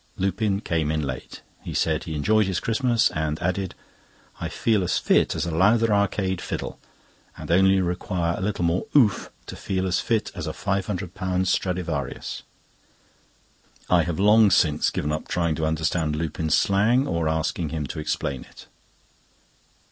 Lupin 0.17 0.61
came 0.61 0.89
in 0.89 1.03
late. 1.03 1.41
He 1.61 1.75
said 1.75 2.05
he 2.05 2.15
enjoyed 2.15 2.47
his 2.47 2.59
Christmas, 2.59 3.11
and 3.11 3.39
added: 3.39 3.75
"I 4.39 4.49
feel 4.49 4.83
as 4.83 4.97
fit 4.97 5.35
as 5.35 5.45
a 5.45 5.51
Lowther 5.53 5.93
Arcade 5.93 6.41
fiddle, 6.41 6.79
and 7.37 7.51
only 7.51 7.79
require 7.81 8.35
a 8.35 8.41
little 8.41 8.65
more 8.65 8.87
'oof' 8.97 9.29
to 9.45 9.55
feel 9.55 9.85
as 9.85 9.99
fit 9.99 10.31
as 10.33 10.47
a 10.47 10.53
£500 10.53 11.45
Stradivarius." 11.45 12.41
I 13.91 14.01
have 14.01 14.19
long 14.19 14.49
since 14.49 14.89
given 14.89 15.11
up 15.11 15.27
trying 15.27 15.53
to 15.53 15.67
understand 15.67 16.15
Lupin's 16.15 16.55
slang, 16.55 17.05
or 17.05 17.27
asking 17.29 17.69
him 17.69 17.85
to 17.85 17.99
explain 17.99 18.43
it. 18.45 18.65